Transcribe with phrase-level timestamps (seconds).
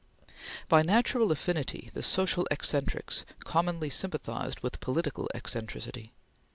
[0.67, 6.11] By natural affinity the social eccentrics commonly sympathized with political eccentricity.